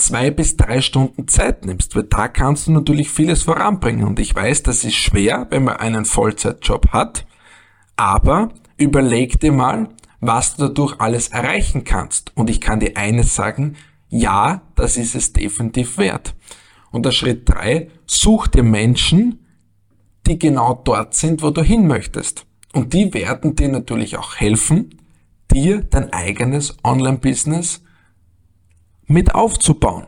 zwei 0.00 0.30
bis 0.30 0.56
drei 0.56 0.80
Stunden 0.80 1.28
Zeit 1.28 1.64
nimmst, 1.64 1.94
weil 1.94 2.04
da 2.04 2.28
kannst 2.28 2.66
du 2.66 2.72
natürlich 2.72 3.10
vieles 3.10 3.44
voranbringen. 3.44 4.06
Und 4.06 4.18
ich 4.18 4.34
weiß, 4.34 4.62
das 4.62 4.84
ist 4.84 4.94
schwer, 4.94 5.46
wenn 5.50 5.64
man 5.64 5.76
einen 5.76 6.04
Vollzeitjob 6.04 6.88
hat, 6.88 7.26
aber 7.96 8.50
überleg 8.76 9.38
dir 9.40 9.52
mal, 9.52 9.88
was 10.20 10.56
du 10.56 10.68
dadurch 10.68 11.00
alles 11.00 11.28
erreichen 11.28 11.84
kannst. 11.84 12.36
Und 12.36 12.50
ich 12.50 12.60
kann 12.60 12.80
dir 12.80 12.96
eines 12.96 13.34
sagen, 13.34 13.76
ja, 14.08 14.62
das 14.74 14.96
ist 14.96 15.14
es 15.14 15.32
definitiv 15.32 15.98
wert. 15.98 16.34
Und 16.90 17.06
der 17.06 17.12
Schritt 17.12 17.48
drei: 17.48 17.88
such 18.06 18.48
dir 18.48 18.62
Menschen, 18.62 19.46
die 20.26 20.38
genau 20.38 20.74
dort 20.84 21.14
sind, 21.14 21.42
wo 21.42 21.50
du 21.50 21.62
hin 21.62 21.86
möchtest. 21.86 22.46
Und 22.72 22.92
die 22.92 23.12
werden 23.14 23.56
dir 23.56 23.68
natürlich 23.68 24.16
auch 24.16 24.36
helfen, 24.36 24.96
dir 25.52 25.82
dein 25.82 26.12
eigenes 26.12 26.76
Online-Business 26.84 27.82
mit 29.10 29.34
aufzubauen. 29.34 30.06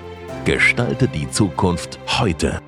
Gestalte 0.45 1.09
die 1.09 1.31
Zukunft 1.31 1.99
heute. 2.07 2.61